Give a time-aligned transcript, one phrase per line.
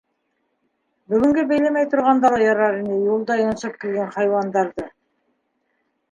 [1.13, 4.87] Бөгөнгә бәйләмәй торғанда ла ярар ине юлда йонсоп килгән хайуандарҙы.